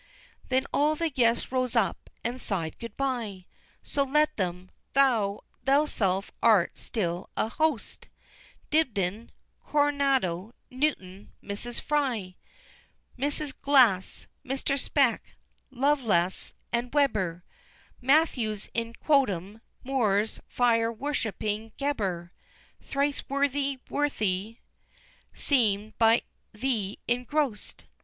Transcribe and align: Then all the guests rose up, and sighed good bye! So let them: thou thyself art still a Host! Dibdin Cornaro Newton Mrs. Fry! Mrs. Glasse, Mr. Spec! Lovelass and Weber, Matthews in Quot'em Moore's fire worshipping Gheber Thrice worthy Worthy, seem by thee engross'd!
Then 0.49 0.65
all 0.73 0.95
the 0.95 1.11
guests 1.11 1.51
rose 1.51 1.75
up, 1.75 2.09
and 2.23 2.41
sighed 2.41 2.79
good 2.79 2.97
bye! 2.97 3.45
So 3.83 4.01
let 4.01 4.35
them: 4.35 4.71
thou 4.93 5.41
thyself 5.63 6.31
art 6.41 6.75
still 6.79 7.29
a 7.37 7.49
Host! 7.49 8.09
Dibdin 8.71 9.29
Cornaro 9.63 10.53
Newton 10.71 11.33
Mrs. 11.43 11.79
Fry! 11.79 12.35
Mrs. 13.15 13.53
Glasse, 13.61 14.25
Mr. 14.43 14.75
Spec! 14.75 15.35
Lovelass 15.71 16.53
and 16.73 16.91
Weber, 16.95 17.43
Matthews 18.01 18.71
in 18.73 18.93
Quot'em 18.95 19.61
Moore's 19.83 20.39
fire 20.47 20.91
worshipping 20.91 21.73
Gheber 21.77 22.31
Thrice 22.81 23.29
worthy 23.29 23.77
Worthy, 23.87 24.57
seem 25.31 25.93
by 25.99 26.23
thee 26.53 26.97
engross'd! 27.07 27.83